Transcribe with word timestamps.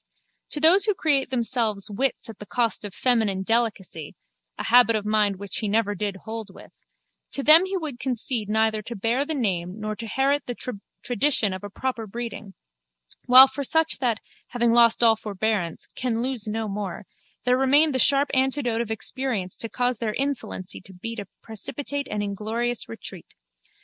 To 0.49 0.59
those 0.59 0.85
who 0.85 0.95
create 0.95 1.29
themselves 1.29 1.91
wits 1.91 2.27
at 2.27 2.39
the 2.39 2.47
cost 2.47 2.83
of 2.83 2.95
feminine 2.95 3.43
delicacy 3.43 4.15
(a 4.57 4.63
habit 4.63 4.95
of 4.95 5.05
mind 5.05 5.35
which 5.35 5.57
he 5.57 5.67
never 5.69 5.93
did 5.93 6.15
hold 6.25 6.49
with) 6.51 6.71
to 7.33 7.43
them 7.43 7.65
he 7.67 7.77
would 7.77 7.99
concede 7.99 8.49
neither 8.49 8.81
to 8.81 8.95
bear 8.95 9.25
the 9.27 9.35
name 9.35 9.79
nor 9.79 9.95
to 9.97 10.07
herit 10.07 10.41
the 10.47 10.55
tradition 11.03 11.53
of 11.53 11.63
a 11.63 11.69
proper 11.69 12.07
breeding: 12.07 12.55
while 13.27 13.47
for 13.47 13.63
such 13.63 13.99
that, 13.99 14.19
having 14.47 14.73
lost 14.73 15.03
all 15.03 15.15
forbearance, 15.15 15.85
can 15.93 16.23
lose 16.23 16.47
no 16.47 16.67
more, 16.67 17.05
there 17.45 17.55
remained 17.55 17.93
the 17.93 17.99
sharp 17.99 18.31
antidote 18.33 18.81
of 18.81 18.89
experience 18.89 19.55
to 19.55 19.69
cause 19.69 19.99
their 19.99 20.13
insolency 20.15 20.81
to 20.81 20.93
beat 20.95 21.19
a 21.19 21.27
precipitate 21.43 22.07
and 22.09 22.23
inglorious 22.23 22.89
retreat. 22.89 23.35